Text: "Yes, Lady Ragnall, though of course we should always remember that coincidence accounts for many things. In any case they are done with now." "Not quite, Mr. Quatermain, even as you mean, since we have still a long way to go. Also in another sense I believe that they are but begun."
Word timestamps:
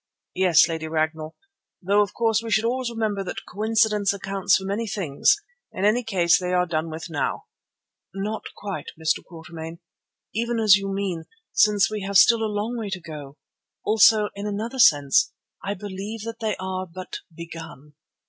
"Yes, 0.33 0.67
Lady 0.67 0.87
Ragnall, 0.87 1.35
though 1.79 2.01
of 2.01 2.15
course 2.15 2.41
we 2.41 2.49
should 2.49 2.65
always 2.65 2.89
remember 2.89 3.23
that 3.23 3.45
coincidence 3.47 4.11
accounts 4.13 4.55
for 4.57 4.63
many 4.65 4.87
things. 4.87 5.35
In 5.73 5.85
any 5.85 6.03
case 6.03 6.39
they 6.39 6.53
are 6.55 6.65
done 6.65 6.89
with 6.89 7.07
now." 7.07 7.43
"Not 8.11 8.41
quite, 8.55 8.87
Mr. 8.99 9.23
Quatermain, 9.23 9.77
even 10.33 10.59
as 10.59 10.75
you 10.75 10.91
mean, 10.91 11.25
since 11.53 11.91
we 11.91 12.01
have 12.01 12.17
still 12.17 12.41
a 12.41 12.49
long 12.51 12.79
way 12.79 12.89
to 12.89 12.99
go. 12.99 13.37
Also 13.85 14.29
in 14.33 14.47
another 14.47 14.79
sense 14.79 15.33
I 15.63 15.75
believe 15.75 16.23
that 16.23 16.39
they 16.39 16.55
are 16.55 16.87
but 16.87 17.17
begun." 17.31 17.93